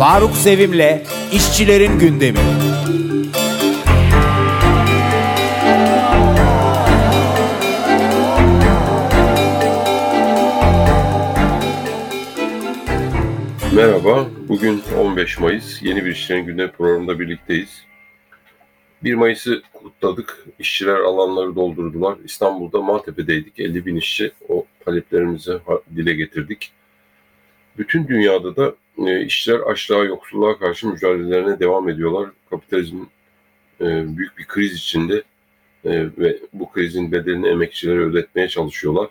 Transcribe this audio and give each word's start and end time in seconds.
Faruk 0.00 0.36
Sevim'le 0.36 1.02
İşçilerin 1.32 1.98
Gündemi. 1.98 2.38
Merhaba, 13.74 14.26
bugün 14.48 14.82
15 14.98 15.38
Mayıs. 15.38 15.82
Yeni 15.82 16.04
bir 16.04 16.10
İşçilerin 16.10 16.46
Gündemi 16.46 16.70
programında 16.70 17.20
birlikteyiz. 17.20 17.84
1 19.04 19.14
Mayıs'ı 19.14 19.62
kutladık. 19.72 20.46
İşçiler 20.58 20.96
alanları 20.96 21.54
doldurdular. 21.54 22.18
İstanbul'da 22.24 22.80
Maltepe'deydik. 22.80 23.60
50 23.60 23.86
bin 23.86 23.96
işçi. 23.96 24.32
O 24.48 24.66
taleplerimizi 24.84 25.52
dile 25.96 26.12
getirdik. 26.12 26.72
Bütün 27.78 28.08
dünyada 28.08 28.56
da 28.56 28.74
e, 29.06 29.24
işçiler 29.24 29.60
açlığa, 29.60 30.04
yoksulluğa 30.04 30.58
karşı 30.58 30.88
mücadelelerine 30.88 31.60
devam 31.60 31.88
ediyorlar. 31.88 32.30
Kapitalizm 32.50 32.96
e, 33.80 34.16
büyük 34.16 34.38
bir 34.38 34.46
kriz 34.46 34.74
içinde 34.74 35.22
e, 35.84 35.90
ve 36.18 36.38
bu 36.52 36.70
krizin 36.70 37.12
bedelini 37.12 37.48
emekçilere 37.48 37.98
ödetmeye 37.98 38.48
çalışıyorlar. 38.48 39.08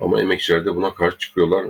Ama 0.00 0.20
emekçiler 0.20 0.64
de 0.64 0.76
buna 0.76 0.94
karşı 0.94 1.18
çıkıyorlar. 1.18 1.66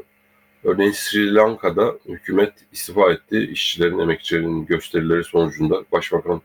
Örneğin 0.65 0.93
Sri 0.93 1.35
Lanka'da 1.35 1.95
hükümet 2.09 2.53
istifa 2.73 3.13
etti. 3.13 3.49
İşçilerin, 3.53 3.99
emekçilerin 3.99 4.67
gösterileri 4.67 5.25
sonucunda 5.25 5.85
başbakan 5.93 6.43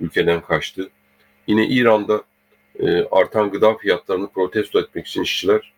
ülkeden 0.00 0.40
kaçtı. 0.40 0.90
Yine 1.46 1.68
İran'da 1.68 2.22
e, 2.80 3.02
artan 3.02 3.50
gıda 3.50 3.74
fiyatlarını 3.74 4.30
protesto 4.30 4.80
etmek 4.80 5.06
için 5.06 5.22
işçiler 5.22 5.72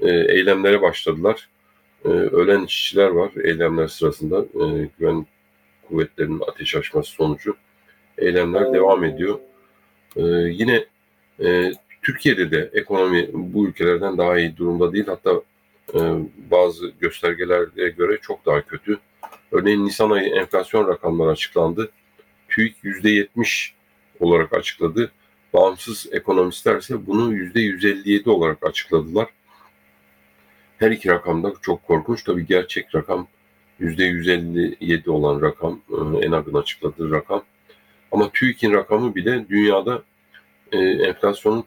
eylemlere 0.00 0.82
başladılar. 0.82 1.48
E, 2.04 2.08
ölen 2.08 2.64
işçiler 2.64 3.08
var 3.08 3.30
eylemler 3.44 3.88
sırasında 3.88 4.38
e, 4.40 4.88
güven 4.98 5.26
kuvvetlerinin 5.88 6.42
ateş 6.48 6.76
açması 6.76 7.10
sonucu. 7.10 7.56
Eylemler 8.18 8.72
devam 8.72 9.04
ediyor. 9.04 9.38
E, 10.16 10.22
yine 10.50 10.84
e, 11.44 11.72
Türkiye'de 12.02 12.50
de 12.50 12.70
ekonomi 12.72 13.28
bu 13.32 13.66
ülkelerden 13.66 14.18
daha 14.18 14.38
iyi 14.38 14.56
durumda 14.56 14.92
değil. 14.92 15.06
Hatta 15.06 15.42
e, 15.94 15.98
bazı 16.50 16.92
göstergelere 17.00 17.88
göre 17.88 18.18
çok 18.22 18.46
daha 18.46 18.62
kötü. 18.62 18.98
Örneğin 19.52 19.84
Nisan 19.84 20.10
ayı 20.10 20.34
enflasyon 20.34 20.88
rakamları 20.88 21.30
açıklandı. 21.30 21.90
TÜİK 22.48 22.76
%70 22.84 23.70
olarak 24.20 24.52
açıkladı. 24.52 25.12
Bağımsız 25.52 26.06
ekonomistler 26.12 26.76
ise 26.76 27.06
bunu 27.06 27.34
%157 27.34 28.30
olarak 28.30 28.66
açıkladılar. 28.66 29.28
Her 30.82 30.90
iki 30.90 31.08
rakam 31.08 31.42
da 31.42 31.52
çok 31.62 31.86
korkunç. 31.86 32.24
Tabii 32.24 32.46
gerçek 32.46 32.94
rakam 32.94 33.26
%157 33.80 35.10
olan 35.10 35.42
rakam, 35.42 35.80
e, 35.90 36.26
ENAG'ın 36.26 36.54
açıkladığı 36.54 37.10
rakam. 37.10 37.42
Ama 38.12 38.30
TÜİK'in 38.30 38.72
rakamı 38.72 39.14
bile 39.14 39.48
dünyada 39.48 40.02
e, 40.72 40.78
enflasyonun 40.78 41.64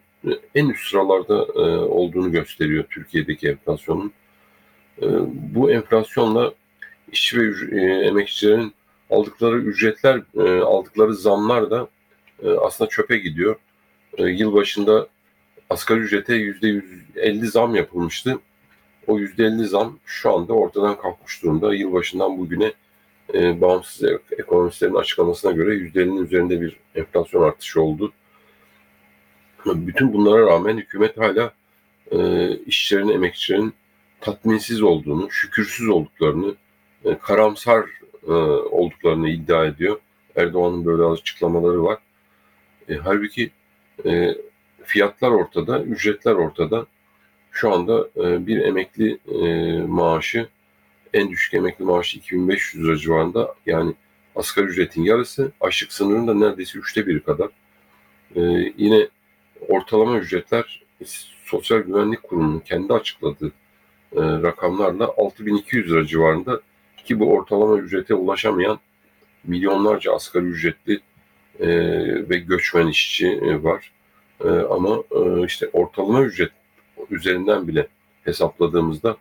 en 0.55 0.69
üst 0.69 0.89
sıralarda 0.89 1.33
e, 1.55 1.77
olduğunu 1.77 2.31
gösteriyor 2.31 2.83
Türkiye'deki 2.89 3.49
enflasyonun. 3.49 4.11
E, 5.01 5.05
bu 5.55 5.71
enflasyonla 5.71 6.53
işçi 7.11 7.39
ve 7.39 7.81
e, 7.81 8.07
emekçilerin 8.07 8.73
aldıkları 9.09 9.57
ücretler, 9.57 10.21
e, 10.37 10.59
aldıkları 10.61 11.15
zamlar 11.15 11.71
da 11.71 11.87
e, 12.43 12.49
aslında 12.49 12.89
çöpe 12.89 13.17
gidiyor. 13.17 13.55
E, 14.17 14.23
yıl 14.23 14.53
başında 14.53 15.07
asgari 15.69 15.99
ücrete 15.99 16.33
%150 16.35 17.45
zam 17.45 17.75
yapılmıştı. 17.75 18.39
O 19.07 19.19
%50 19.19 19.63
zam 19.65 19.99
şu 20.05 20.33
anda 20.33 20.53
ortadan 20.53 20.97
kalkmış 20.97 21.43
durumda. 21.43 21.75
Yılbaşından 21.75 22.37
bugüne 22.37 22.73
e, 23.33 23.61
bağımsız 23.61 24.03
ek- 24.03 24.35
ekonomistlerin 24.37 24.95
açıklamasına 24.95 25.51
göre 25.51 25.75
%50'nin 25.75 26.25
üzerinde 26.25 26.61
bir 26.61 26.77
enflasyon 26.95 27.43
artışı 27.43 27.81
oldu. 27.81 28.13
Bütün 29.65 30.13
bunlara 30.13 30.45
rağmen 30.45 30.77
hükümet 30.77 31.17
hala 31.17 31.53
e, 32.11 32.49
işçilerin, 32.57 33.09
emekçilerin 33.09 33.73
tatminsiz 34.21 34.81
olduğunu, 34.81 35.31
şükürsüz 35.31 35.89
olduklarını, 35.89 36.55
e, 37.05 37.17
karamsar 37.17 37.85
e, 38.27 38.31
olduklarını 38.71 39.29
iddia 39.29 39.65
ediyor. 39.65 39.99
Erdoğan'ın 40.35 40.85
böyle 40.85 41.03
açıklamaları 41.03 41.83
var. 41.83 41.97
E, 42.89 42.95
halbuki 42.95 43.51
e, 44.05 44.35
fiyatlar 44.83 45.29
ortada, 45.31 45.83
ücretler 45.83 46.33
ortada. 46.33 46.85
Şu 47.55 47.73
anda 47.73 48.09
e, 48.17 48.47
bir 48.47 48.61
emekli 48.61 49.17
e, 49.27 49.79
maaşı, 49.81 50.47
en 51.13 51.29
düşük 51.29 51.53
emekli 51.53 51.85
maaşı 51.85 52.17
2500 52.17 52.83
lira 52.83 52.97
civarında. 52.97 53.55
Yani 53.65 53.93
asgari 54.35 54.65
ücretin 54.65 55.03
yarısı, 55.03 55.51
açlık 55.61 55.93
sınırının 55.93 56.27
da 56.27 56.33
neredeyse 56.33 56.79
üçte 56.79 57.07
biri 57.07 57.23
kadar. 57.23 57.49
E, 58.35 58.41
yine 58.77 59.07
ortalama 59.67 60.17
ücretler 60.17 60.83
Sosyal 61.43 61.79
Güvenlik 61.79 62.23
Kurumu'nun 62.23 62.59
kendi 62.59 62.93
açıkladığı 62.93 63.51
rakamlarla 64.15 65.13
6200 65.17 65.91
lira 65.91 66.05
civarında 66.05 66.61
ki 67.05 67.19
bu 67.19 67.33
ortalama 67.33 67.77
ücrete 67.77 68.13
ulaşamayan 68.13 68.79
milyonlarca 69.43 70.13
asgari 70.13 70.45
ücretli 70.45 70.99
ve 72.29 72.37
göçmen 72.37 72.87
işçi 72.87 73.59
var. 73.63 73.91
Ama 74.69 75.03
işte 75.45 75.69
ortalama 75.73 76.21
ücret 76.21 76.51
üzerinden 77.11 77.67
bile 77.67 77.87
hesapladığımızda 78.23 79.17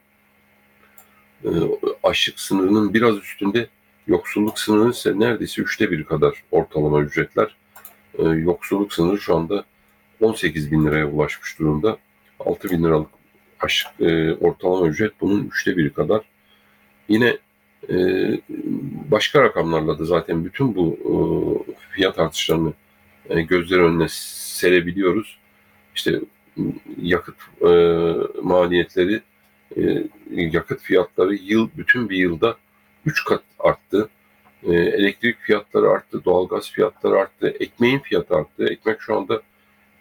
e, 1.45 1.51
açlık 2.03 2.41
sınırının 2.41 2.95
biraz 2.95 3.17
üstünde 3.17 3.69
yoksulluk 4.07 4.59
sınırının 4.59 4.91
ise 4.91 5.19
neredeyse 5.19 5.63
üçte 5.63 5.91
biri 5.91 6.05
kadar 6.05 6.43
ortalama 6.51 7.01
ücretler. 7.01 7.57
E, 8.19 8.23
yoksulluk 8.23 8.93
sınırı 8.93 9.19
şu 9.19 9.37
anda 9.37 9.65
18 10.21 10.73
bin 10.73 10.87
liraya 10.87 11.07
ulaşmış 11.07 11.59
durumda. 11.59 11.99
6 12.41 12.71
bin 12.71 12.85
liralık 12.85 13.11
aşık, 13.61 14.01
e, 14.01 14.35
ortalama 14.35 14.87
ücret 14.87 15.13
bunun 15.21 15.45
üçte 15.49 15.77
biri 15.77 15.93
kadar. 15.93 16.21
Yine 17.09 17.39
başka 19.11 19.43
rakamlarla 19.43 19.99
da 19.99 20.05
zaten 20.05 20.45
bütün 20.45 20.75
bu 20.75 20.99
fiyat 21.91 22.19
artışlarını 22.19 22.73
gözler 23.49 23.79
önüne 23.79 24.07
serebiliyoruz. 24.09 25.39
İşte 25.95 26.21
yakıt 27.03 27.37
e, 27.63 27.69
maliyetleri, 28.43 29.21
e, 29.77 30.05
yakıt 30.31 30.81
fiyatları 30.81 31.35
yıl 31.35 31.69
bütün 31.77 32.09
bir 32.11 32.17
yılda 32.17 32.57
3 33.07 33.25
kat 33.25 33.43
arttı. 33.59 34.09
E, 34.63 34.73
elektrik 34.73 35.39
fiyatları 35.39 35.91
arttı, 35.91 36.25
doğalgaz 36.25 36.71
fiyatları 36.71 37.17
arttı, 37.17 37.55
ekmeğin 37.61 37.99
fiyatı 37.99 38.35
arttı. 38.35 38.67
Ekmek 38.69 39.01
şu 39.01 39.17
anda 39.17 39.43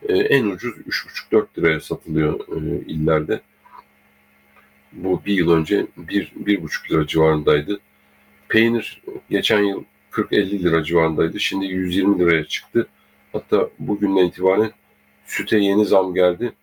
e, 0.09 0.13
en 0.17 0.45
ucuz 0.45 0.77
3,5-4 0.77 1.45
liraya 1.57 1.79
satılıyor 1.79 2.39
e, 2.39 2.85
illerde. 2.85 3.41
Bu 4.91 5.21
bir 5.25 5.33
yıl 5.33 5.51
önce 5.51 5.85
1-1,5 5.97 6.91
lira 6.91 7.07
civarındaydı. 7.07 7.79
Peynir 8.49 9.01
geçen 9.29 9.63
yıl 9.63 9.83
40-50 10.11 10.63
lira 10.63 10.83
civarındaydı. 10.83 11.39
Şimdi 11.39 11.65
120 11.65 12.19
liraya 12.19 12.45
çıktı. 12.45 12.87
Hatta 13.33 13.69
bugünden 13.79 14.25
itibaren 14.25 14.71
süte 15.25 15.57
yeni 15.57 15.85
zam 15.85 16.13
geldi. 16.13 16.53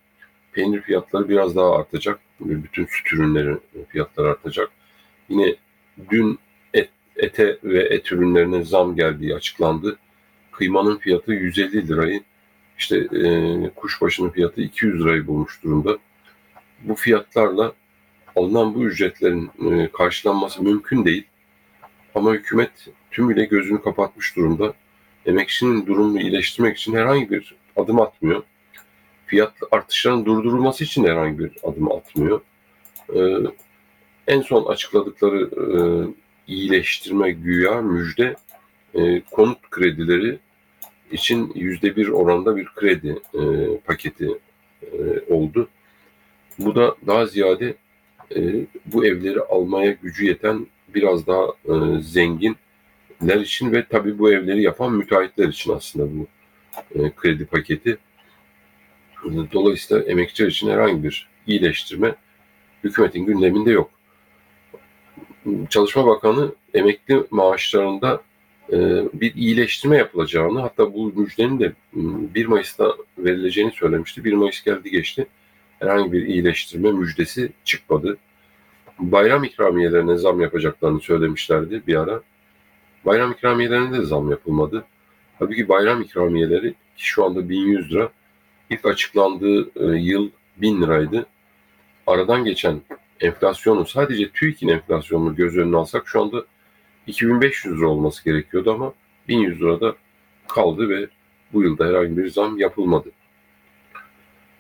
Peynir 0.53 0.81
fiyatları 0.81 1.29
biraz 1.29 1.57
daha 1.57 1.77
artacak. 1.77 2.21
Bütün 2.41 2.87
süt 2.87 3.13
ürünleri 3.13 3.57
fiyatları 3.89 4.31
artacak. 4.31 4.71
Yine 5.29 5.55
dün 6.11 6.39
et, 6.75 6.91
ete 7.17 7.59
ve 7.65 7.83
et 7.83 8.13
ürünlerine 8.13 8.65
zam 8.65 8.97
geldiği 8.97 9.35
açıklandı. 9.35 9.99
Kıymanın 10.53 10.97
fiyatı 10.97 11.33
150 11.33 11.89
lirayı, 11.89 12.23
işte 12.79 12.99
e, 12.99 13.71
kuşbaşının 13.77 14.31
fiyatı 14.31 14.61
200 14.61 15.01
lirayı 15.01 15.27
bulmuş 15.27 15.63
durumda. 15.65 15.99
Bu 16.81 16.95
fiyatlarla 16.95 17.73
alınan 18.37 18.75
bu 18.75 18.85
ücretlerin 18.85 19.51
e, 19.71 19.89
karşılanması 19.93 20.63
mümkün 20.63 21.05
değil. 21.05 21.25
Ama 22.15 22.33
hükümet 22.33 22.71
tümüyle 23.11 23.45
gözünü 23.45 23.83
kapatmış 23.83 24.37
durumda. 24.37 24.75
Emekçinin 25.27 25.87
durumunu 25.87 26.21
iyileştirmek 26.21 26.77
için 26.77 26.95
herhangi 26.95 27.31
bir 27.31 27.55
adım 27.77 28.01
atmıyor. 28.01 28.43
Fiyat 29.31 29.53
artışlarının 29.71 30.25
durdurulması 30.25 30.85
için 30.85 31.05
herhangi 31.05 31.39
bir 31.39 31.51
adım 31.63 31.93
atmıyor. 31.93 32.41
E, 33.15 33.21
en 34.27 34.41
son 34.41 34.65
açıkladıkları 34.65 35.41
e, 35.43 35.69
iyileştirme 36.47 37.31
güya 37.31 37.83
müjde 37.83 38.37
e, 38.95 39.21
konut 39.21 39.71
kredileri 39.71 40.39
için 41.13 41.53
yüzde 41.55 41.97
bir 41.97 42.09
oranda 42.09 42.57
bir 42.57 42.67
kredi 42.67 43.19
e, 43.35 43.41
paketi 43.85 44.29
e, 44.83 44.99
oldu. 45.29 45.69
Bu 46.59 46.75
da 46.75 46.97
daha 47.07 47.27
ziyade 47.27 47.75
e, 48.37 48.67
bu 48.87 49.07
evleri 49.07 49.41
almaya 49.41 49.91
gücü 49.91 50.25
yeten 50.25 50.67
biraz 50.95 51.27
daha 51.27 51.45
e, 51.45 52.03
zenginler 52.03 53.41
için 53.41 53.73
ve 53.73 53.87
tabii 53.91 54.19
bu 54.19 54.33
evleri 54.33 54.63
yapan 54.63 54.93
müteahhitler 54.93 55.49
için 55.49 55.73
aslında 55.73 56.09
bu 56.19 56.27
e, 56.95 57.11
kredi 57.17 57.45
paketi. 57.45 57.99
Dolayısıyla 59.53 60.03
emekçiler 60.03 60.49
için 60.49 60.71
herhangi 60.71 61.03
bir 61.03 61.29
iyileştirme 61.47 62.15
hükümetin 62.85 63.27
gündeminde 63.27 63.71
yok. 63.71 63.91
Çalışma 65.69 66.07
Bakanı 66.07 66.55
emekli 66.75 67.25
maaşlarında 67.31 68.23
e, 68.73 68.77
bir 69.13 69.35
iyileştirme 69.35 69.97
yapılacağını 69.97 70.61
hatta 70.61 70.95
bu 70.95 71.13
müjdenin 71.17 71.61
de 71.61 71.73
1 71.95 72.47
Mayıs'ta 72.47 72.95
verileceğini 73.19 73.73
söylemişti. 73.73 74.25
1 74.25 74.33
Mayıs 74.33 74.65
geldi 74.65 74.91
geçti. 74.91 75.27
Herhangi 75.79 76.13
bir 76.13 76.27
iyileştirme 76.27 76.93
müjdesi 76.93 77.53
çıkmadı. 77.65 78.19
Bayram 78.99 79.45
ikramiyelerine 79.45 80.17
zam 80.17 80.41
yapacaklarını 80.41 81.01
söylemişlerdi 81.01 81.83
bir 81.87 81.95
ara. 81.95 82.21
Bayram 83.05 83.33
ikramiyelerine 83.33 83.99
de 83.99 84.03
zam 84.03 84.31
yapılmadı. 84.31 84.85
Tabii 85.39 85.57
ki 85.57 85.69
bayram 85.69 86.03
ikramiyeleri 86.03 86.75
şu 86.97 87.25
anda 87.25 87.49
1100 87.49 87.93
lira. 87.93 88.11
İlk 88.71 88.87
açıklandığı 88.87 89.71
e, 89.77 89.99
yıl 89.99 90.31
1000 90.57 90.83
liraydı. 90.83 91.27
Aradan 92.07 92.45
geçen 92.45 92.81
enflasyonu 93.21 93.87
sadece 93.87 94.31
TÜİK'in 94.31 94.69
enflasyonunu 94.69 95.37
göz 95.37 95.57
önüne 95.57 95.77
alsak 95.77 96.09
şu 96.09 96.23
anda 96.23 96.45
2500 97.07 97.79
lira 97.79 97.89
olması 97.89 98.25
gerekiyordu 98.25 98.73
ama 98.73 98.93
1100 99.29 99.61
lirada 99.61 99.95
kaldı 100.49 100.89
ve 100.89 101.09
bu 101.53 101.63
yılda 101.63 101.87
herhangi 101.87 102.17
bir 102.17 102.31
zam 102.31 102.59
yapılmadı. 102.59 103.11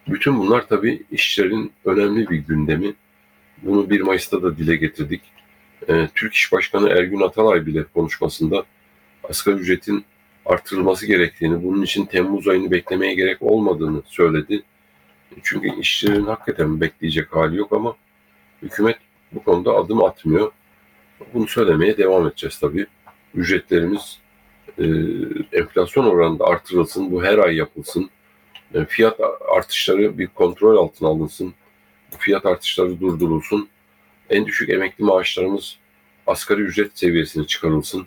Bütün 0.08 0.38
bunlar 0.38 0.68
tabii 0.68 1.02
işçilerin 1.10 1.72
önemli 1.84 2.30
bir 2.30 2.38
gündemi. 2.38 2.94
Bunu 3.62 3.90
1 3.90 4.00
Mayıs'ta 4.00 4.42
da 4.42 4.56
dile 4.56 4.76
getirdik. 4.76 5.22
Ee, 5.88 6.08
Türk 6.14 6.34
İş 6.34 6.52
Başkanı 6.52 6.88
Ergün 6.88 7.20
Atalay 7.20 7.66
bile 7.66 7.84
konuşmasında 7.84 8.64
asgari 9.28 9.56
ücretin 9.56 10.04
artırılması 10.50 11.06
gerektiğini, 11.06 11.64
bunun 11.64 11.82
için 11.82 12.06
Temmuz 12.06 12.48
ayını 12.48 12.70
beklemeye 12.70 13.14
gerek 13.14 13.42
olmadığını 13.42 14.02
söyledi. 14.06 14.62
Çünkü 15.42 15.80
işçilerin 15.80 16.24
hakikaten 16.24 16.80
bekleyecek 16.80 17.36
hali 17.36 17.56
yok 17.56 17.72
ama 17.72 17.96
hükümet 18.62 18.96
bu 19.32 19.44
konuda 19.44 19.74
adım 19.74 20.04
atmıyor. 20.04 20.52
Bunu 21.34 21.48
söylemeye 21.48 21.96
devam 21.96 22.26
edeceğiz 22.26 22.58
tabii. 22.58 22.86
Ücretlerimiz 23.34 24.18
e, 24.78 24.84
enflasyon 25.52 26.04
oranında 26.04 26.44
artırılsın, 26.44 27.10
bu 27.12 27.24
her 27.24 27.38
ay 27.38 27.56
yapılsın. 27.56 28.10
E, 28.74 28.84
fiyat 28.84 29.20
artışları 29.56 30.18
bir 30.18 30.26
kontrol 30.26 30.76
altına 30.76 31.08
alınsın. 31.08 31.54
Fiyat 32.18 32.46
artışları 32.46 33.00
durdurulsun. 33.00 33.68
En 34.30 34.46
düşük 34.46 34.70
emekli 34.70 35.04
maaşlarımız 35.04 35.76
asgari 36.26 36.60
ücret 36.60 36.98
seviyesine 36.98 37.46
çıkarılsın. 37.46 38.06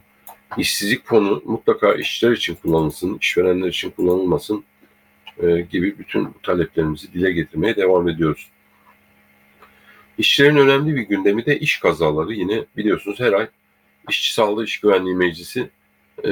İşsizlik 0.57 1.05
fonu 1.05 1.41
mutlaka 1.45 1.94
işçiler 1.94 2.31
için 2.31 2.55
kullanılsın, 2.55 3.17
işverenler 3.21 3.67
için 3.67 3.89
kullanılmasın 3.89 4.63
e, 5.38 5.61
gibi 5.61 6.00
bütün 6.00 6.29
taleplerimizi 6.44 7.13
dile 7.13 7.31
getirmeye 7.31 7.75
devam 7.75 8.09
ediyoruz. 8.09 8.50
İşçilerin 10.17 10.57
önemli 10.57 10.95
bir 10.95 11.01
gündemi 11.01 11.45
de 11.45 11.59
iş 11.59 11.79
kazaları. 11.79 12.33
Yine 12.33 12.65
biliyorsunuz 12.77 13.19
her 13.19 13.33
ay 13.33 13.47
İşçi 14.09 14.33
Sağlığı 14.33 14.63
İş 14.63 14.79
Güvenliği 14.79 15.15
Meclisi 15.15 15.69
e, 16.25 16.31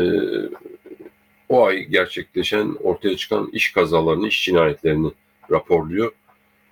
o 1.50 1.66
ay 1.66 1.84
gerçekleşen, 1.84 2.76
ortaya 2.84 3.18
çıkan 3.18 3.50
iş 3.54 3.72
kazalarını, 3.72 4.28
iş 4.28 4.46
cinayetlerini 4.46 5.12
raporluyor. 5.52 6.12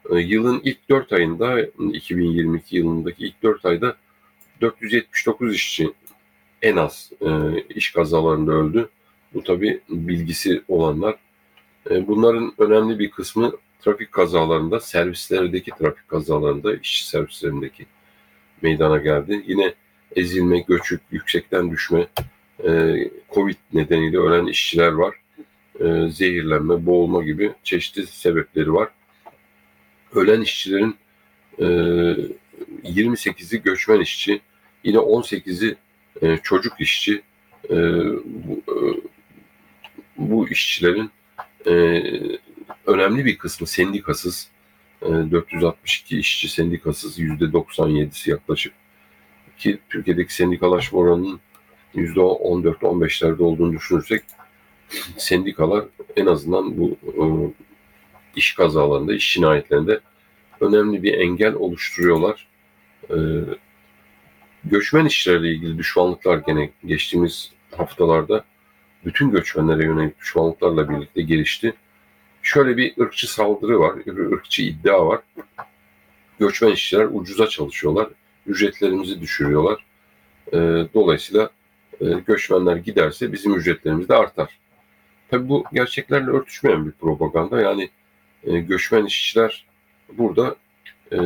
E, 0.09 0.19
yılın 0.19 0.61
ilk 0.63 0.89
4 0.89 1.13
ayında, 1.13 1.61
2022 1.93 2.77
yılındaki 2.77 3.25
ilk 3.25 3.43
4 3.43 3.65
ayda 3.65 3.95
479 4.61 5.55
işçi 5.55 5.91
en 6.61 6.75
az 6.75 7.11
e, 7.21 7.29
iş 7.69 7.91
kazalarında 7.91 8.51
öldü. 8.51 8.89
Bu 9.33 9.43
tabi 9.43 9.81
bilgisi 9.89 10.61
olanlar. 10.67 11.15
E, 11.89 12.07
bunların 12.07 12.53
önemli 12.57 12.99
bir 12.99 13.11
kısmı 13.11 13.51
trafik 13.79 14.11
kazalarında, 14.11 14.79
servislerdeki 14.79 15.71
trafik 15.79 16.07
kazalarında, 16.07 16.75
işçi 16.75 17.07
servislerindeki 17.07 17.85
meydana 18.61 18.97
geldi. 18.97 19.43
Yine 19.47 19.73
ezilme, 20.15 20.59
göçük, 20.59 21.01
yüksekten 21.11 21.71
düşme, 21.71 22.07
e, 22.63 22.95
Covid 23.33 23.55
nedeniyle 23.73 24.17
ölen 24.17 24.45
işçiler 24.45 24.91
var. 24.91 25.15
E, 25.79 26.09
zehirlenme, 26.09 26.85
boğulma 26.85 27.23
gibi 27.23 27.51
çeşitli 27.63 28.07
sebepleri 28.07 28.73
var. 28.73 28.87
Ölen 30.15 30.41
işçilerin 30.41 30.95
e, 31.59 31.65
28'i 32.83 33.61
göçmen 33.61 33.99
işçi, 33.99 34.41
yine 34.83 34.97
18'i 34.97 35.75
e, 36.21 36.37
çocuk 36.43 36.81
işçi. 36.81 37.21
E, 37.69 37.75
bu, 38.25 38.61
e, 38.67 38.75
bu 40.17 40.49
işçilerin 40.49 41.11
e, 41.65 41.71
önemli 42.85 43.25
bir 43.25 43.37
kısmı 43.37 43.67
sendikasız. 43.67 44.49
E, 45.01 45.07
462 45.07 46.19
işçi 46.19 46.49
sendikasız, 46.49 47.19
%97'si 47.19 48.29
yaklaşık. 48.29 48.73
Ki 49.57 49.79
Türkiye'deki 49.89 50.33
sendikalaşma 50.33 50.99
oranının 50.99 51.39
%14-15'lerde 51.95 53.43
olduğunu 53.43 53.73
düşünürsek 53.73 54.23
sendikalar 55.17 55.85
en 56.15 56.25
azından 56.25 56.77
bu 56.77 56.97
e, 57.07 57.23
iş 58.35 58.53
kazalarında, 58.53 59.13
iş 59.13 59.33
cinayetlerinde 59.33 59.99
önemli 60.61 61.03
bir 61.03 61.13
engel 61.13 61.53
oluşturuyorlar. 61.53 62.47
E, 63.09 63.15
göçmen 64.65 65.05
işçilerle 65.05 65.51
ilgili 65.51 65.77
düşmanlıklar 65.77 66.37
gene 66.37 66.69
geçtiğimiz 66.85 67.51
haftalarda 67.77 68.43
bütün 69.05 69.31
göçmenlere 69.31 69.83
yönelik 69.83 70.19
düşmanlıklarla 70.19 70.89
birlikte 70.89 71.21
gelişti. 71.21 71.73
Şöyle 72.41 72.77
bir 72.77 72.93
ırkçı 73.01 73.33
saldırı 73.33 73.79
var, 73.79 73.93
ırkçı 74.31 74.61
iddia 74.61 75.07
var. 75.07 75.19
Göçmen 76.39 76.71
işçiler 76.71 77.07
ucuza 77.11 77.47
çalışıyorlar, 77.47 78.07
ücretlerimizi 78.47 79.21
düşürüyorlar. 79.21 79.85
E, 80.53 80.57
dolayısıyla 80.93 81.49
e, 82.01 82.05
göçmenler 82.05 82.75
giderse 82.75 83.31
bizim 83.33 83.55
ücretlerimiz 83.55 84.09
de 84.09 84.15
artar. 84.15 84.59
Tabi 85.31 85.49
bu 85.49 85.63
gerçeklerle 85.73 86.31
örtüşmeyen 86.31 86.85
bir 86.85 86.91
propaganda. 86.91 87.61
Yani 87.61 87.89
e, 88.43 88.59
göçmen 88.59 89.05
işçiler 89.05 89.65
burada 90.17 90.55
e, 91.11 91.17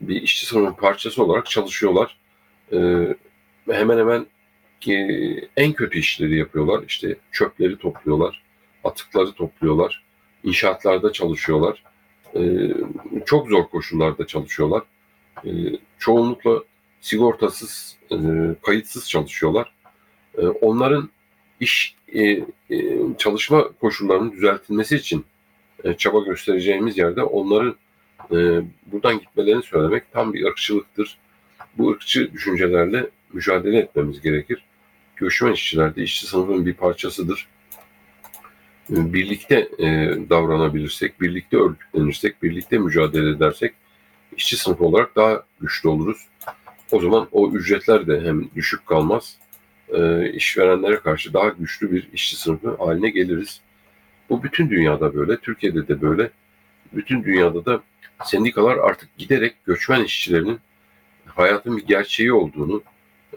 bir 0.00 0.22
işçi 0.22 0.46
sınıfının 0.46 0.72
parçası 0.72 1.24
olarak 1.24 1.46
çalışıyorlar. 1.46 2.16
E, 2.72 2.78
hemen 3.70 3.98
hemen 3.98 4.26
e, 4.88 4.92
en 5.56 5.72
kötü 5.72 5.98
işleri 5.98 6.38
yapıyorlar. 6.38 6.84
İşte 6.88 7.16
çöpleri 7.32 7.78
topluyorlar, 7.78 8.42
atıkları 8.84 9.32
topluyorlar, 9.32 10.04
inşaatlarda 10.44 11.12
çalışıyorlar. 11.12 11.82
E, 12.36 12.40
çok 13.26 13.48
zor 13.48 13.68
koşullarda 13.68 14.26
çalışıyorlar. 14.26 14.82
E, 15.44 15.50
çoğunlukla 15.98 16.62
sigortasız, 17.00 17.96
e, 18.12 18.16
kayıtsız 18.62 19.08
çalışıyorlar. 19.08 19.72
E, 20.38 20.46
onların 20.46 21.10
iş 21.60 21.96
e, 22.14 22.22
e, 22.70 22.98
çalışma 23.18 23.68
koşullarının 23.80 24.32
düzeltilmesi 24.32 24.96
için 24.96 25.24
e, 25.84 25.94
çaba 25.94 26.20
göstereceğimiz 26.20 26.98
yerde 26.98 27.22
onların 27.22 27.76
e, 28.30 28.36
buradan 28.86 29.18
gitmelerini 29.18 29.62
söylemek 29.62 30.12
tam 30.12 30.32
bir 30.32 30.44
ırkçılıktır. 30.44 31.18
Bu 31.78 31.90
ırkçı 31.90 32.32
düşüncelerle 32.32 33.06
mücadele 33.32 33.78
etmemiz 33.78 34.20
gerekir. 34.20 34.64
Göçmen 35.16 35.52
işçiler 35.52 35.96
de 35.96 36.02
işçi 36.02 36.26
sınıfının 36.26 36.66
bir 36.66 36.74
parçasıdır. 36.74 37.48
E, 38.90 39.12
birlikte 39.12 39.68
e, 39.78 39.86
davranabilirsek, 40.30 41.20
birlikte 41.20 41.56
örgütlenirsek, 41.56 42.42
birlikte 42.42 42.78
mücadele 42.78 43.30
edersek 43.30 43.74
işçi 44.36 44.56
sınıfı 44.56 44.84
olarak 44.84 45.16
daha 45.16 45.42
güçlü 45.60 45.88
oluruz. 45.88 46.18
O 46.90 47.00
zaman 47.00 47.28
o 47.32 47.50
ücretler 47.52 48.06
de 48.06 48.20
hem 48.20 48.50
düşük 48.54 48.86
kalmaz, 48.86 49.38
e, 49.88 50.30
işverenlere 50.32 50.96
karşı 50.96 51.34
daha 51.34 51.48
güçlü 51.48 51.92
bir 51.92 52.08
işçi 52.12 52.36
sınıfı 52.36 52.76
haline 52.76 53.10
geliriz. 53.10 53.60
Bu 54.30 54.42
bütün 54.42 54.70
dünyada 54.70 55.14
böyle, 55.14 55.36
Türkiye'de 55.36 55.88
de 55.88 56.02
böyle. 56.02 56.30
Bütün 56.92 57.24
dünyada 57.24 57.64
da 57.64 57.82
sendikalar 58.24 58.76
artık 58.76 59.18
giderek 59.18 59.54
göçmen 59.64 60.04
işçilerinin 60.04 60.60
hayatın 61.34 61.76
bir 61.76 61.86
gerçeği 61.86 62.32
olduğunu 62.32 62.82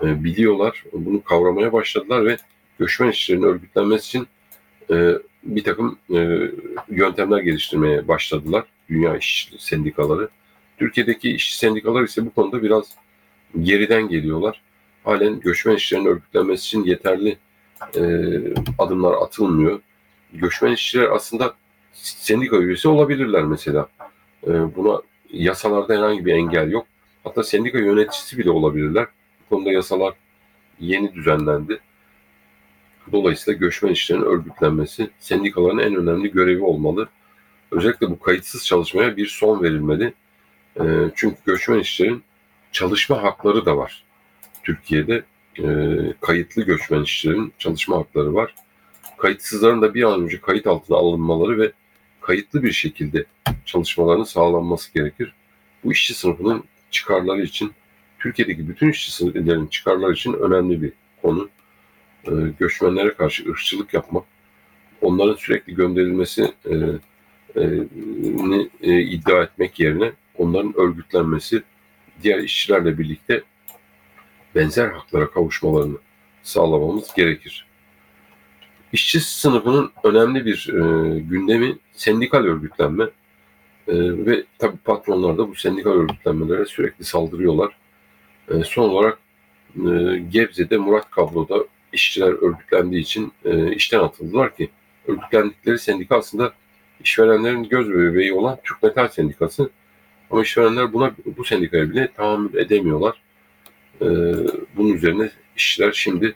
e, 0.04 0.24
biliyorlar. 0.24 0.84
Bunu 0.94 1.24
kavramaya 1.24 1.74
başladılar 1.74 2.26
ve 2.26 2.38
göçmen 2.80 3.10
işçilerin 3.10 3.44
örgütlenmesi 3.44 4.08
için 4.08 4.28
e, 4.90 5.14
bir 5.44 5.64
takım 5.64 5.98
e, 6.14 6.52
yöntemler 6.90 7.40
geliştirmeye 7.40 8.08
başladılar. 8.08 8.64
Dünya 8.90 9.18
işçi 9.18 9.56
sendikaları. 9.60 10.30
Türkiye'deki 10.78 11.32
işçi 11.32 11.58
sendikalar 11.58 12.04
ise 12.04 12.26
bu 12.26 12.34
konuda 12.34 12.64
biraz 12.64 12.96
geriden 13.62 14.10
geliyorlar. 14.10 14.62
Halen 15.04 15.40
göçmen 15.40 15.76
işçilerin 15.76 16.06
örgütlenmesi 16.06 16.66
için 16.66 16.84
yeterli 16.84 17.38
e, 17.96 18.02
adımlar 18.78 19.14
atılmıyor. 19.14 19.80
Göçmen 20.34 20.72
işçiler 20.72 21.10
aslında 21.12 21.54
sendika 21.94 22.58
üyesi 22.58 22.88
olabilirler 22.88 23.44
mesela. 23.44 23.88
E, 24.48 24.76
buna 24.76 25.02
yasalarda 25.32 25.94
herhangi 25.94 26.26
bir 26.26 26.34
engel 26.34 26.72
yok. 26.72 26.88
Hatta 27.24 27.44
sendika 27.44 27.77
yöneticisi 27.77 28.38
bile 28.38 28.50
olabilirler. 28.51 29.08
Bu 29.39 29.56
konuda 29.56 29.72
yasalar 29.72 30.13
yeni 30.80 31.13
düzenlendi. 31.13 31.80
Dolayısıyla 33.12 33.60
göçmen 33.60 33.92
işçilerin 33.92 34.22
örgütlenmesi 34.22 35.10
sendikaların 35.20 35.80
en 35.80 35.96
önemli 35.96 36.32
görevi 36.32 36.63
olmalı. 36.63 37.10
Özellikle 37.72 38.10
bu 38.10 38.20
kayıtsız 38.20 38.65
çalışmaya 38.65 39.18
bir 39.18 39.27
son 39.27 39.63
verilmeli. 39.63 40.13
E, 40.80 40.84
çünkü 41.15 41.38
göçmen 41.46 41.80
işçilerin 41.80 42.24
çalışma 42.72 43.24
hakları 43.24 43.65
da 43.65 43.77
var. 43.77 44.03
Türkiye'de 44.63 45.24
e, 45.60 45.65
kayıtlı 46.22 46.62
göçmen 46.62 47.01
işçilerin 47.01 47.53
çalışma 47.60 47.98
hakları 47.98 48.34
var. 48.34 48.56
Kayıtsızların 49.18 49.82
da 49.82 49.94
bir 49.94 50.03
an 50.03 50.22
önce 50.22 50.42
kayıt 50.42 50.68
altına 50.68 50.98
alınmaları 50.98 51.60
ve 51.60 51.72
kayıtlı 52.22 52.63
bir 52.63 52.72
şekilde 52.72 53.25
çalışmalarının 53.65 54.24
sağlanması 54.24 54.94
gerekir. 54.94 55.34
Bu 55.84 55.92
işçi 55.92 56.13
sınıfının 56.13 56.63
çıkarları 56.94 57.42
için, 57.42 57.72
Türkiye'deki 58.20 58.70
bütün 58.70 58.90
işçi 58.90 59.12
sınıfların 59.12 59.68
çıkarları 59.68 60.14
için 60.14 60.34
önemli 60.34 60.82
bir 60.82 60.92
konu. 61.22 61.50
E, 62.26 62.32
göçmenlere 62.60 63.14
karşı 63.14 63.50
ırkçılık 63.50 63.94
yapmak, 63.94 64.24
onların 65.02 65.36
sürekli 65.36 65.76
gönderilmesi 65.76 66.54
e, 66.66 66.76
e, 67.56 67.64
e, 68.82 69.02
iddia 69.02 69.44
etmek 69.44 69.80
yerine 69.80 70.12
onların 70.38 70.74
örgütlenmesi, 70.78 71.64
diğer 72.24 72.40
işçilerle 72.40 72.98
birlikte 72.98 73.44
benzer 74.56 74.88
haklara 74.88 75.32
kavuşmalarını 75.32 75.98
sağlamamız 76.44 77.14
gerekir. 77.14 77.68
İşçi 78.94 79.20
sınıfının 79.20 79.92
önemli 80.04 80.46
bir 80.46 80.70
e, 80.70 81.20
gündemi 81.20 81.78
sendikal 81.94 82.44
örgütlenme 82.44 83.10
e, 83.88 83.94
ve 84.25 84.44
tabii 84.60 84.78
patronlar 84.78 85.38
da 85.38 85.50
bu 85.50 85.56
sendikal 85.56 85.92
örgütlenmelere 85.92 86.66
sürekli 86.66 87.06
saldırıyorlar. 87.06 87.78
E, 88.50 88.63
son 88.63 88.90
olarak 88.90 89.20
e, 89.75 90.18
Gebze'de 90.18 90.78
Murat 90.78 91.12
Kablo'da 91.12 91.66
işçiler 91.94 92.28
örgütlendiği 92.28 93.02
için 93.02 93.34
e, 93.46 93.75
işten 93.75 94.00
atıldılar 94.00 94.56
ki 94.56 94.70
örgütlendikleri 95.08 95.80
sendika 95.80 96.18
aslında 96.18 96.54
işverenlerin 97.04 97.63
göz 97.63 97.90
bebeği 97.90 98.34
olan 98.34 98.58
Türk 98.63 98.84
Metal 98.84 99.08
Sendikası. 99.08 99.70
Ama 100.32 100.42
işverenler 100.42 100.94
buna 100.94 101.12
bu 101.38 101.44
sendikaya 101.44 101.90
bile 101.90 102.12
tahammül 102.12 102.56
edemiyorlar. 102.56 103.22
E, 104.02 104.08
bunun 104.78 104.94
üzerine 104.94 105.30
işçiler 105.56 105.92
şimdi 105.92 106.36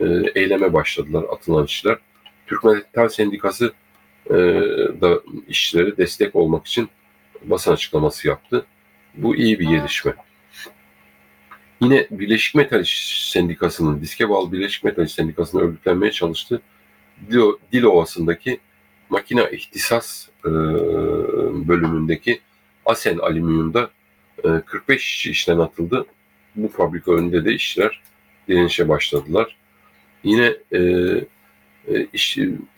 e, 0.00 0.04
eyleme 0.34 0.72
başladılar 0.72 1.24
atılan 1.32 1.64
işçiler. 1.64 1.98
Türk 2.46 2.64
Metal 2.64 3.08
Sendikası 3.08 3.72
e, 4.30 4.34
da 5.00 5.20
işçilere 5.48 5.96
destek 5.96 6.36
olmak 6.36 6.66
için 6.66 6.88
basın 7.42 7.72
açıklaması 7.72 8.28
yaptı. 8.28 8.66
Bu 9.14 9.36
iyi 9.36 9.60
bir 9.60 9.68
gelişme. 9.68 10.14
Yine 11.80 12.06
Birleşik 12.10 12.54
Metal 12.54 12.80
İş 12.80 13.30
Sendikası'nın, 13.32 14.00
diske 14.00 14.28
bağlı 14.28 14.52
Birleşik 14.52 14.84
Metal 14.84 15.06
İş 15.06 15.12
Sendikası'nın 15.12 15.62
örgütlenmeye 15.62 16.12
çalıştığı 16.12 16.60
Dilo, 17.30 17.58
Dilovası'ndaki 17.72 18.60
makine 19.10 19.50
ihtisas 19.52 20.28
e, 20.44 20.50
bölümündeki 21.68 22.40
Asen 22.86 23.18
Alüminyum'da 23.18 23.90
e, 24.44 24.48
45 24.66 25.02
işçi 25.02 25.30
işten 25.30 25.58
atıldı. 25.58 26.06
Bu 26.56 26.68
fabrika 26.68 27.12
önünde 27.12 27.44
de 27.44 27.52
işçiler 27.54 28.02
direnişe 28.48 28.88
başladılar. 28.88 29.56
Yine 30.24 30.56
e, 30.72 30.78
e, 30.78 31.24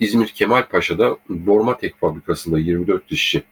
İzmir 0.00 0.28
Kemalpaşa'da 0.28 1.16
Bormatek 1.28 2.00
fabrikasında 2.00 2.59
24 2.59 3.12
işçi 3.12 3.42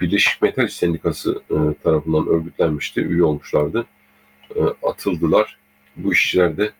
Birleşik 0.00 0.42
Metal 0.42 0.68
Sendikası 0.68 1.42
e, 1.50 1.82
tarafından 1.82 2.26
örgütlenmişti, 2.26 3.00
üye 3.00 3.22
olmuşlardı. 3.22 3.86
E, 4.56 4.60
atıldılar. 4.82 5.58
Bu 5.96 6.12
işçiler 6.12 6.56
de 6.56 6.70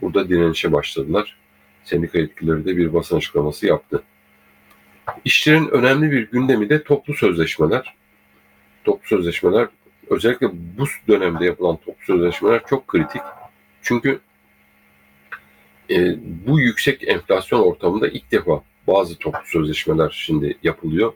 burada 0.00 0.28
direnişe 0.28 0.72
başladılar. 0.72 1.36
Sendika 1.84 2.18
yetkilileri 2.18 2.64
de 2.64 2.76
bir 2.76 2.94
basın 2.94 3.16
açıklaması 3.16 3.66
yaptı. 3.66 4.02
İşçilerin 5.24 5.68
önemli 5.68 6.10
bir 6.10 6.30
gündemi 6.30 6.68
de 6.68 6.82
toplu 6.82 7.14
sözleşmeler. 7.14 7.94
Toplu 8.84 9.08
sözleşmeler 9.08 9.68
özellikle 10.10 10.50
bu 10.52 10.84
dönemde 11.08 11.44
yapılan 11.44 11.76
toplu 11.76 12.04
sözleşmeler 12.04 12.62
çok 12.70 12.88
kritik. 12.88 13.22
Çünkü 13.82 14.20
e, 15.92 16.18
bu 16.46 16.60
yüksek 16.60 17.08
enflasyon 17.08 17.60
ortamında 17.60 18.08
ilk 18.08 18.32
defa 18.32 18.62
bazı 18.86 19.18
toplu 19.18 19.40
sözleşmeler 19.44 20.10
şimdi 20.26 20.58
yapılıyor. 20.62 21.12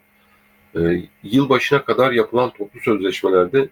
E, 0.77 0.81
yıl 1.23 1.49
başına 1.49 1.85
kadar 1.85 2.13
yapılan 2.13 2.51
toplu 2.51 2.81
sözleşmelerde 2.81 3.69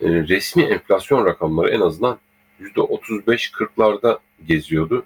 e, 0.00 0.08
resmi 0.08 0.62
enflasyon 0.62 1.26
rakamları 1.26 1.70
en 1.70 1.80
azından 1.80 2.18
%35-40'larda 2.60 4.18
geziyordu. 4.46 5.04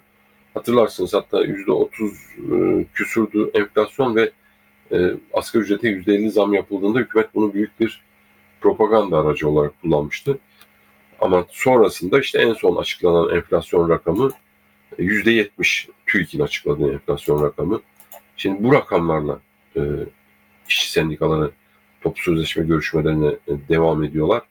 Hatırlarsınız 0.53 1.13
hatta 1.13 1.45
%30 1.45 2.81
e, 2.81 2.85
küsurdu 2.93 3.51
enflasyon 3.53 4.15
ve 4.15 4.31
e, 4.91 4.97
asgari 5.33 5.63
ücrete 5.63 5.89
%50 5.89 6.29
zam 6.29 6.53
yapıldığında 6.53 6.99
hükümet 6.99 7.35
bunu 7.35 7.53
büyük 7.53 7.79
bir 7.79 8.01
propaganda 8.61 9.17
aracı 9.17 9.49
olarak 9.49 9.81
kullanmıştı. 9.81 10.39
Ama 11.21 11.45
sonrasında 11.49 12.19
işte 12.19 12.39
en 12.39 12.53
son 12.53 12.75
açıklanan 12.75 13.35
enflasyon 13.35 13.89
rakamı 13.89 14.31
%70 14.99 15.89
TÜİK'in 16.05 16.39
açıkladığı 16.39 16.93
enflasyon 16.93 17.43
rakamı. 17.43 17.81
Şimdi 18.37 18.63
bu 18.63 18.73
rakamlarla 18.73 19.39
e, 19.75 19.81
işçi 20.69 20.91
sendikaları 20.91 21.51
toplu 22.01 22.21
sözleşme 22.21 22.63
görüşmelerine 22.63 23.27
e, 23.27 23.51
devam 23.69 24.03
ediyorlar. 24.03 24.41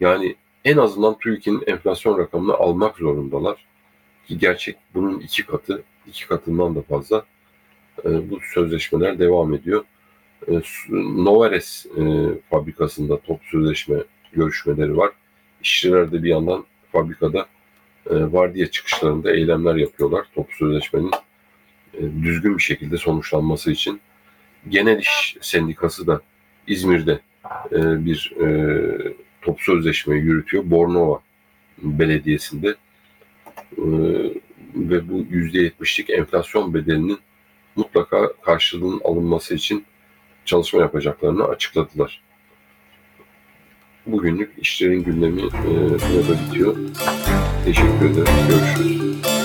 Yani 0.00 0.36
en 0.64 0.76
azından 0.76 1.18
TÜİK'in 1.18 1.62
enflasyon 1.66 2.18
rakamını 2.18 2.54
almak 2.54 2.96
zorundalar. 2.96 3.66
Ki 4.26 4.38
gerçek 4.38 4.76
bunun 4.94 5.20
iki 5.20 5.46
katı, 5.46 5.82
iki 6.06 6.26
katından 6.26 6.74
da 6.74 6.82
fazla 6.82 7.24
e, 8.04 8.30
bu 8.30 8.38
sözleşmeler 8.54 9.18
devam 9.18 9.54
ediyor. 9.54 9.84
E, 10.48 10.52
Novares 11.24 11.86
e, 11.86 12.02
fabrikasında 12.50 13.18
toplu 13.20 13.46
sözleşme 13.50 13.96
görüşmeleri 14.32 14.96
var. 14.96 15.10
İşçiler 15.62 16.12
de 16.12 16.22
bir 16.22 16.28
yandan 16.28 16.64
fabrikada 16.92 17.46
vardiya 18.10 18.70
çıkışlarında 18.70 19.32
eylemler 19.32 19.74
yapıyorlar. 19.74 20.26
Toplu 20.34 20.54
sözleşmenin 20.54 21.10
e, 21.94 22.00
düzgün 22.22 22.58
bir 22.58 22.62
şekilde 22.62 22.96
sonuçlanması 22.96 23.70
için. 23.70 24.00
Genel 24.68 24.98
İş 24.98 25.36
Sendikası 25.40 26.06
da 26.06 26.20
İzmir'de 26.66 27.20
e, 27.72 28.04
bir 28.04 28.32
e, 28.40 28.46
toplu 29.42 29.62
sözleşme 29.62 30.16
yürütüyor. 30.16 30.70
Bornova 30.70 31.20
Belediyesi'nde 31.82 32.68
e, 33.78 33.86
ve 34.74 35.08
bu 35.08 35.22
%70'lik 35.22 36.10
enflasyon 36.10 36.74
bedelinin 36.74 37.18
mutlaka 37.76 38.32
karşılığının 38.42 39.00
alınması 39.04 39.54
için 39.54 39.84
çalışma 40.44 40.80
yapacaklarını 40.80 41.44
açıkladılar. 41.44 42.22
Bugünlük 44.06 44.50
işlerin 44.58 45.04
gündemi 45.04 45.42
e, 45.42 45.70
burada 45.90 46.40
bitiyor. 46.46 46.76
Teşekkür 47.64 48.10
ederim. 48.10 48.26
Görüşürüz. 48.48 49.39